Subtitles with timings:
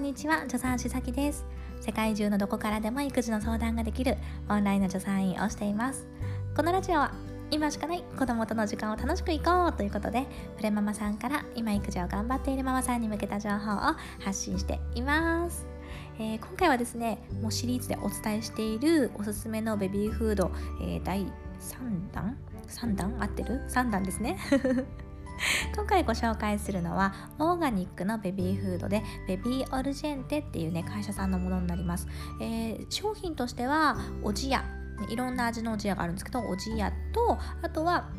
[0.00, 1.44] んにちは助産師さきです。
[1.82, 4.16] 世界中のどこからでも育児の相談ができる
[4.48, 6.08] オンラインの助産院をしています。
[6.56, 7.12] このラジオは
[7.50, 10.26] 今しかない子供との時間を楽しくいこうということで
[10.56, 13.76] プレママさんから今育児を頑張っているママさんに向けた情報を
[14.20, 15.66] 発信しています。
[16.18, 21.28] えー、今回はですねもうシリーズでお伝えしているおすすめのベビーフード、えー、第3
[22.10, 22.38] 弾
[22.68, 23.16] ？3弾？
[23.20, 24.38] 合ってる ?3 弾ですね。
[25.74, 32.06] 今回ご紹介するのはオーガニックのベビーフードでベビーオルジェンテっていうね会社さんのものになります、
[32.40, 34.64] えー、商品としてはおじや。
[35.08, 38.10] いろんな味のおじやがあるんですけどおじやとあとは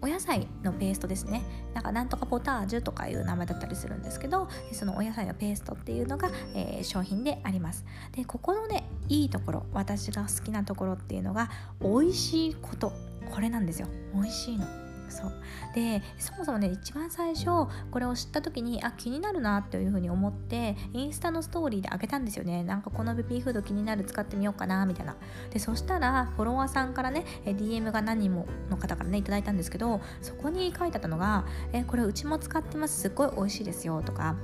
[0.00, 1.42] お野菜のペーストですね。
[1.74, 7.84] なんかなんとかポタージュとかいう名前だったりするんですけどそのお野菜のペーストっていうのが、えー、商品であります。
[8.12, 11.50] でここのねいいところ私が好きなところっていうのが
[11.80, 12.92] 美味しいこと。
[13.32, 13.88] これなんですよ。
[14.14, 14.81] 美味しいの。
[15.12, 15.32] そう
[15.74, 17.46] でそもそもね一番最初
[17.90, 25.16] これを知った時にあ気になるなっていうふうに思ってインスタのストーリーであげたんですよねなんかこのベビーフード気になる使ってみようかなみたいな
[25.50, 34.36] でそしたらフォロワーさんからね DM が何人もの方からねいただいたんですけどそこに書いてあったのが「えこれうちも使ってますすっごい美味しいですよ」とか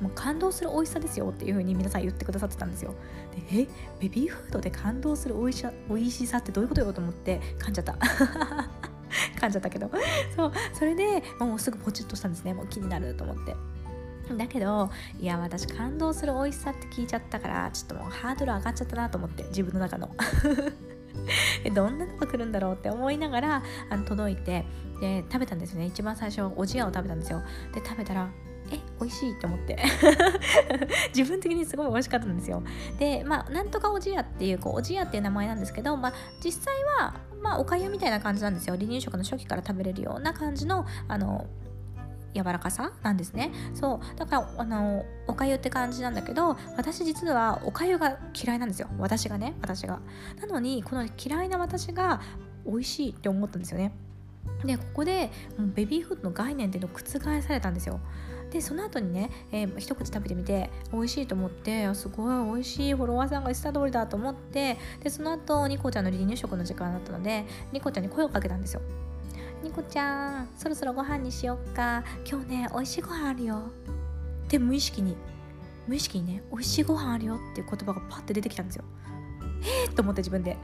[0.00, 2.94] もう感動する美味しさですよっていう風に皆さん言ってくださってたんですよ。
[3.50, 3.68] でえ
[4.00, 7.96] ベビーフードで感動する美味しさ美味しさってどういうことよと思って噛んじゃった。
[9.36, 9.90] 噛んじゃったけど。
[10.34, 12.54] そうそれでもうすぐポチッとしたんですね。
[12.54, 13.54] もう気になると思って。
[14.34, 20.10] だけどいや私感動する美味しさって聞いちゃったからちょっともうハードル上がっちゃったなと思って自分の中の。
[21.74, 24.64] どんなのが来るんだろうって思いながらあの届いて
[25.00, 25.86] で食べたんですよね。
[25.86, 27.42] 一番最初おじやを食べたんですよ。
[27.72, 28.28] で食べたら
[28.70, 29.78] え美味しいって思って。
[31.14, 32.62] 自分的にすごい美味しかったんですよ。
[32.98, 37.14] でまあなんとかおじやっていうこうおじやっていう名前なんですけど、まあ、実際は
[37.46, 38.74] まあおかゆみたいな感じなんですよ。
[38.74, 41.46] 離乳食の初期から食べれるような感じのあの
[42.34, 43.52] 柔らかさなんですね。
[43.72, 44.18] そう。
[44.18, 48.88] だからあのおかゆって感じなんだけど私実はおかゆが嫌いなんですよ。
[48.98, 50.00] 私がね私が。
[50.40, 52.20] なのにこの嫌いな私が
[52.66, 53.92] 美味しいって思ったんですよね。
[54.64, 55.30] でここで
[55.74, 58.00] ベビーフードの概念っていうのを覆されたんですよ。
[58.50, 68.82] でその後にね、えー、一口食べてみて美味しいと思ってすごい美味しいフォロワーさんが言ってた通りだと思ってでその後ニコちゃんの離乳食の時間だったのでニコちゃんに声をかけたんですよ。
[69.62, 72.04] ニコちゃんそろそろご飯にしよっか。
[72.24, 73.62] 今日ね美味しいご飯あるよ。
[74.48, 75.16] で無意識に
[75.88, 78.84] 無意識にね美味しいご飯あるよっていう言葉がパッて出てきたんですよ。
[79.86, 80.56] えー、と思って自分で。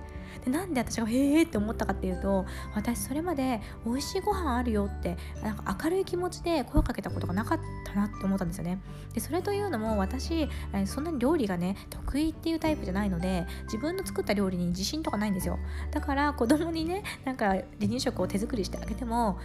[0.45, 2.45] でなんで私が「へえ」って思ったかっていうと
[2.75, 8.81] 私それまで「美味しいご飯あるよ」ってなんか明るい気持ちで声をかけたことがなかったなって思ったんですよね。
[9.15, 10.49] でそれというのも私
[10.87, 15.59] そんなに料理がね得意っていうタイプじゃないので自分の作った料理に自信とかないんですよ。
[15.91, 19.39] だから子供にねなんか離乳食を手作りしてあげても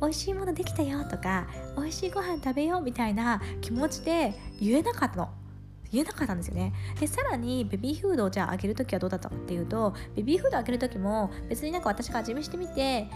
[0.00, 1.46] 美味しいものできたよとか
[1.76, 5.43] 美味しいご飯食べようみたいな気持ちで言えなかったの。
[5.92, 6.72] 言えなかったんですよね。
[6.98, 13.08] でさらにベビーフードをじゃああげる時はどうだったかっていうとベビーフードあげる時も別になんか私が味見してみて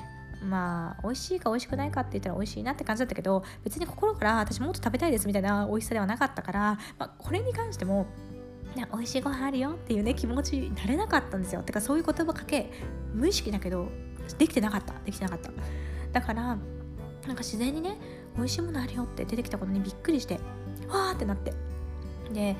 [0.43, 8.07] まあ美味しいか美味しくないかって言ったら美味しいなって感じだったけど別に心から私もっと食べたいですみたいな美味しさではなかったから、まあ、これに関しても
[8.77, 11.63] 美味しいご飯あるよっていうね気持ちになれなかったんですよ。
[11.63, 12.71] てかそういう言葉かけ
[13.13, 13.89] 無意識だけど
[14.39, 14.95] できてなかった。
[15.05, 15.51] できてなかった。
[16.13, 17.99] だからなんか自然にね
[18.37, 20.35] 美味しいものあるよって出てきたことにびっくりして
[20.89, 21.68] わーってなって。
[22.33, 22.57] で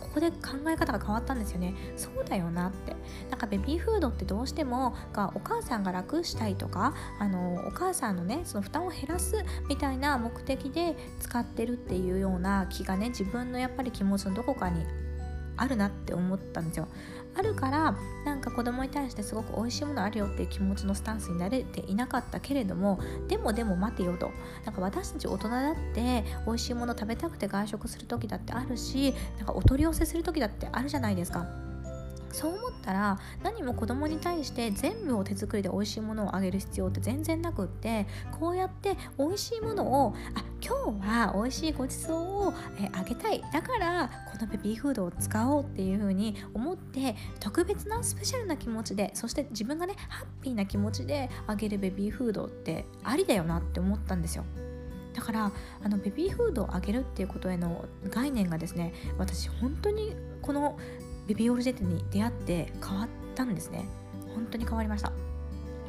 [0.00, 0.36] ここで考
[0.68, 1.74] え方が変わったんですよね。
[1.96, 2.96] そうだよなって。
[3.30, 9.36] なんかベビーフードってどうしてもがお母さんが楽したいとかあのお母さんのねその負担を減らす
[9.68, 14.84] みたいな目的で使ってるっていうような気がね自分のやっぱり気持ちのどこかに
[15.56, 16.88] あるなって思ったんですよ。
[17.36, 22.98] あるからなんか子供に対してすごく美味しいものあるよっていう気持ちのスタンスになれていなかったけれども
[23.28, 24.30] でもでも待てよと
[24.64, 31.46] なんか私たち大人だって美味しいもの食べたくて外食する時だってあるしなんかお取り寄せする時だってあるじゃないですか。
[32.36, 38.06] そう思ったら何も子供に対して全部を手作りで美味しいものをあげる必要って全然なくって
[38.38, 54.44] こうやって美味しいものをあ今日は美味しいごちそうを、えあげたいだからこのベビーフードを使おうっていう風に思って特別なスペシャルな気持ちでそして自分がねハッピーな気持ちであげるベビーフードってありだよなって思ったんですよ。
[55.14, 55.50] だから
[55.82, 60.78] あのベビーフードをあげるっていうことへの概念がですね私本当にこの
[61.26, 63.86] ベビオルジェットに出会って変わったんですね。
[64.34, 65.12] 本当に変わりました。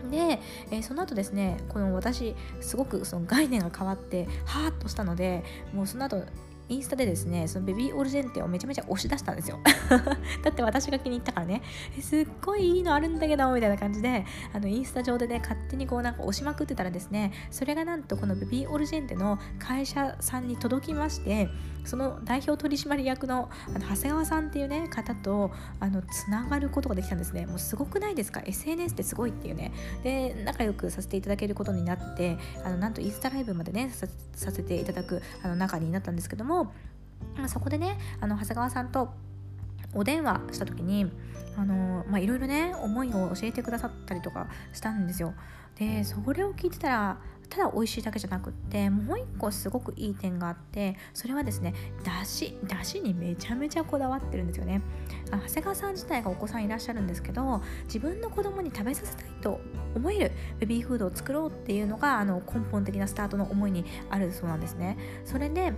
[0.10, 0.40] で、
[0.72, 5.44] えー、その後ですねこの私すごくその概念が変わってハーッとしたので
[5.74, 6.24] もうその後
[6.70, 9.58] インスタでですねそのベビーオルジェンテをめちゃめちゃ押し出したんですよ。
[10.44, 11.62] だって私が気に入ったからね。
[12.02, 21.48] すっごいいいのあるんだけどみたいな感じであのインスタ上でね勝手にこうなんか押しまくってたらですねそれがなんとこのベビーオルジェンテの会社さんに届きまして
[21.88, 27.46] その代表取締役のあの長谷川さんっていうね方とあのつながることができたんですね。
[27.46, 29.72] もうすごくないですか？SNS ってすごいっていうね。
[30.04, 36.74] で仲良くさせていただけることになってあのなんとインスタライブまでねさせていただくあの中になったんですけども
[37.48, 39.14] そこでねあの長谷川さんと
[39.94, 41.12] お電話した時に
[41.58, 45.34] あのまあいろいろね思いを教えてくださったりとかしたんですよ。
[45.76, 47.18] でそれを聞いてたら
[47.50, 51.74] ただ美味しいだけじゃなくってもう一個すごくいい点があってそれはですね
[52.04, 54.82] だしだしにめちゃめちゃこだわってるんですよね。
[55.32, 59.62] 長谷川さん自体がお子さんいらっしゃるんですけど自分の子供に食べさせたいと
[59.96, 64.98] 思えるベビーフードを作ろうっていうのがあの根本的なスタートの思いにあるそうなんですね。
[65.26, 65.74] それで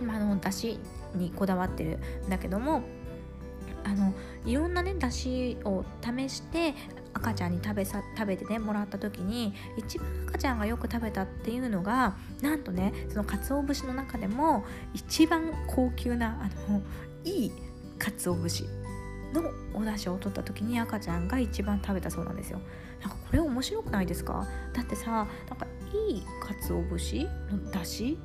[0.00, 0.78] あのだし
[1.14, 2.82] にこだわってるんだけども
[3.86, 4.12] あの
[4.44, 6.74] いろんなねだしを試して
[7.14, 16.82] 赤ちゃんに食べさ食べてねもらった時に一番赤ちゃんがよく食べたっていうのがなんとねその鰹節の中でも一番高級なあの
[17.22, 17.52] いい
[17.98, 18.64] 鰹節
[19.32, 22.60] のお出汁を取った時に赤ちゃんが一番食べたそうなんですよ。
[23.00, 24.46] なんかこれ面白くないですか？
[24.72, 25.66] だってさなんか
[26.10, 28.18] いい鰹節の出汁？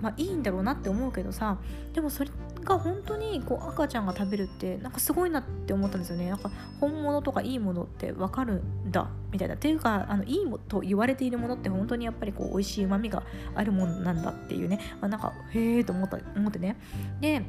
[0.00, 1.58] まあいいんだろうなって思うけどさ
[1.92, 2.30] でもそれ
[2.64, 6.28] が本当にこう赤ちゃんが食べるってなんかすごいなって思ったんですよね。
[6.28, 6.50] なんか
[6.80, 9.54] 本物とかいいものって分かるんだみたいな。
[9.54, 13.22] っていうかあのいいもと言われているものって本当にやっぱりこう美味しいうまみが
[13.54, 16.76] あるものなんだっていうね、まあ、なんかへえと思った思ってね。
[17.20, 17.44] で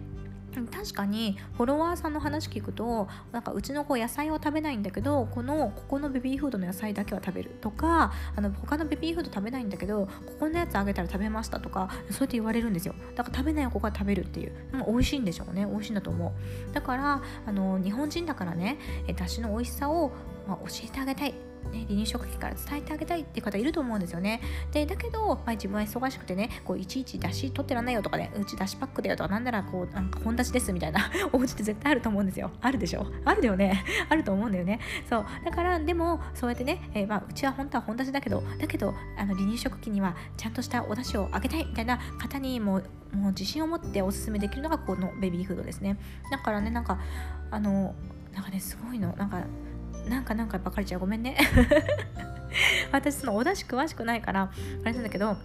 [0.63, 10.12] 確かにフォロワーさんの話聞くとなんかうちの子野菜を食べないんだけどこのここのベビーフードの野菜だけは食べるとかあの他のベビーフード食べないんだけどこ
[10.42, 12.96] このやつあげたら食べましたとかそうやって言われるんですよ。
[13.16, 14.54] だから食べない子が食べるっていう。
[14.88, 15.66] 美味しいんでしょうね。
[15.66, 16.34] 美味しいんだと思
[16.69, 16.74] う。
[16.74, 18.78] だからあの日本人だからね
[19.16, 20.12] だしの美味しさを、
[20.47, 21.33] まあ、教えてあげたい
[21.71, 24.42] ね、離乳食期から伝えてあげたいっていう方いると思うんですよね。
[24.71, 32.51] でだけど、まあ、自分は忙しくてねこういちいち出し取ってらんないよとかねうち出しパックだよとかなんならこうなんか本出しですみたいな お家って絶対あると思うんですよ。
[32.62, 33.06] あるでしょ？
[33.25, 34.80] あるだよねあると思うんだよね。
[35.09, 42.81] そうだからでもそうやってね、えー、まあ、うちは本当は本出しだけどだけどあの離乳食期にはちゃんとしたお出汁をあげたいみたいな方にも
[43.13, 45.97] もう自信を持っておすすめできるのがこのベビーフードですね。
[46.30, 47.00] だからねなんか
[47.51, 47.95] あの
[48.33, 49.42] なんかねすごいのなんか
[50.07, 51.02] なんかなんかばかりちゃう。
[51.02, 51.38] ごめんね。
[52.92, 54.52] 私そのお出汁詳しくないから
[54.84, 55.36] あれなんだけど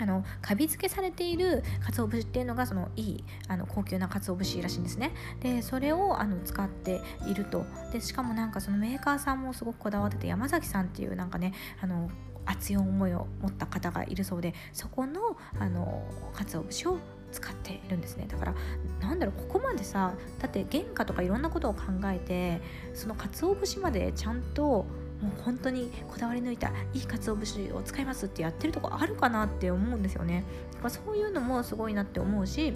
[0.00, 5.12] あのカビ付けされている鰹節っていうのがそのいいあの高級な鰹節らしいんですね。
[5.40, 7.64] でそれをあの使っていると。
[7.92, 12.10] でしかもなんかそのメーカーさんもすごくこだわってて山崎さんっていうなんかねあの
[12.46, 16.02] 熱い思いを持った方がいるそうでそこのあの
[16.32, 16.98] 鰹節を
[17.32, 18.26] 使っているんですね。
[18.28, 18.54] だから
[19.00, 22.60] なんだろうここまでさだって原価とかいろんなことを考えて
[22.94, 30.44] その鰹節までちゃんともう本当にこだわり抜いたいい鰹節を使いますってやってるとこあるかなって思うんですよね。
[30.72, 32.74] だからそういうのもすごいなって思うし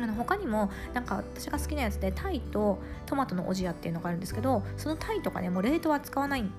[0.00, 6.52] あの他にもなんか私が好きなやつでタイとトマトのおじやっていうのがあるんですけどそのタイとかねもう冷凍は使わないん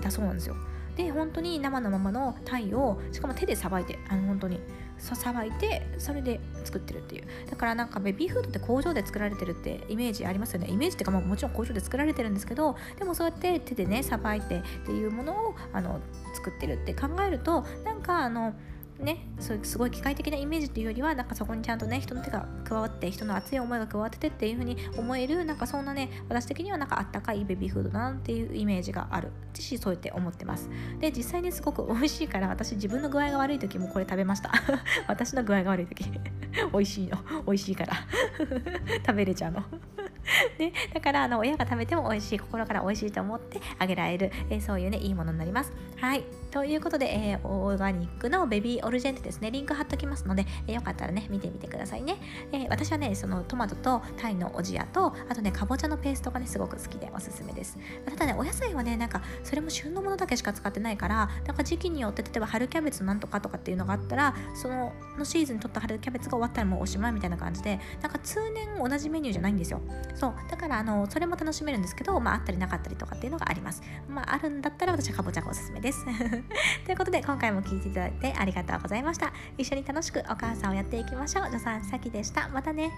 [0.00, 0.56] だそうなんですよ。
[0.96, 4.60] で本当に生のままの鯛をしかも手でさばいてあの本当に。
[4.98, 7.24] さばいてそれで作ってるっていう。
[7.50, 10.68] だからなんかベビーフードって工場で作られてるってイメージありますよね。
[10.68, 16.00] イメージっていうか、まあ、もちろん工場で作られてるんですけどでもそうやって手でねさばいてっていうものをあの
[16.34, 18.54] 作ってるって考えるとなんかあの
[18.98, 29.32] ね、そういうすごい機械的なイメージっていうよりはなんかそこにちゃんとね人の手が加わって人の熱い思いが加わっててっていう風に思えるなんかそんなね私的にはなんかあったかいベビーフードなっていうイメージがある。
[29.62, 30.70] しそうやって思ってます。
[31.00, 34.52] で実際にすごく美味しいから私自分の具合が悪い時もこれ食べました。
[35.08, 36.04] 私の具合が悪い時。
[36.72, 37.18] 美味しいの。
[37.46, 37.94] 美味しいから。
[39.06, 39.62] 食べれちゃうの。
[40.58, 45.72] ね、だからあの親が食べても美味しい心から美味しいと思ってあげられる、えー、そういうねいいものになります。
[45.96, 46.24] はい。
[46.50, 49.50] ということで、えー、オーガニックのベビーオルジェンテですね。
[49.50, 52.16] リンク貼っときますので、えー、よかったらね見てみてくださいね、
[52.52, 57.78] えー、私はねそのトマトとタイのおじやとあとねかぼちゃのペーストがねすごく好きでおすすめです。
[58.04, 69.80] ただねお野菜はねなんかそれも旬のものだけしか使ってないからなんか時期によって例えば春キャベツなんとかとかっていうのがあったらそののシーズンにとった春キャベツが終わったらもうおしまいみたいな感じでなんか通年同じメニューじゃないんですよ。
[70.16, 73.82] そうだからあのそれも楽しめるんですけど、まあ、あったりなかったりとかっていうのがあります。
[74.08, 76.04] まあ、あるんだったら私はかぼちゃがおすすめです。
[76.84, 79.32] ということで今回も聴いていただいてありがとうございました。
[79.58, 81.46] 一緒に楽しくお母さんをやっていきましょう。
[81.46, 82.48] 助産先でした。
[82.48, 82.90] またね。